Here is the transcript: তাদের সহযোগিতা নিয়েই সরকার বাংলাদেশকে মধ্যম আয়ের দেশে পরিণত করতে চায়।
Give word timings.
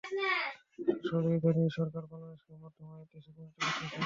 তাদের 0.75 0.97
সহযোগিতা 1.03 1.49
নিয়েই 1.55 1.75
সরকার 1.77 2.03
বাংলাদেশকে 2.11 2.53
মধ্যম 2.63 2.87
আয়ের 2.93 3.07
দেশে 3.13 3.29
পরিণত 3.35 3.55
করতে 3.57 3.81
চায়। 3.81 3.89